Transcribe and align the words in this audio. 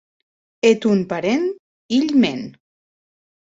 Eth 0.69 0.81
tòn 0.85 1.01
parent, 1.11 1.45
hilh 1.93 2.13
mèn. 2.25 2.41